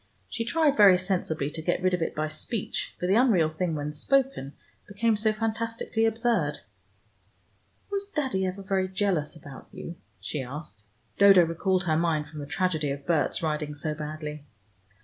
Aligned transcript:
She 0.27 0.43
tried, 0.43 0.75
very 0.75 0.97
sensibly, 0.97 1.51
to 1.51 1.61
get 1.61 1.79
rid 1.83 1.93
of 1.93 2.01
it 2.01 2.15
by 2.15 2.27
speech, 2.27 2.95
for 2.99 3.05
the 3.05 3.13
unreal 3.13 3.49
thing 3.49 3.75
when 3.75 3.93
spoken, 3.93 4.53
became 4.87 5.15
so 5.15 5.31
fantastically 5.31 6.05
absurd. 6.07 6.61
"Was 7.91 8.07
Daddy 8.07 8.43
ever 8.47 8.63
very 8.63 8.87
jealous 8.87 9.35
about 9.35 9.67
you?" 9.71 9.97
she 10.19 10.41
asked. 10.41 10.85
Dodo 11.19 11.43
recalled 11.45 11.83
her 11.83 11.97
mind 11.97 12.27
from 12.27 12.39
the 12.39 12.47
tragedy 12.47 12.89
of 12.89 13.05
Berts 13.05 13.43
riding 13.43 13.75
so 13.75 13.93
badly. 13.93 14.43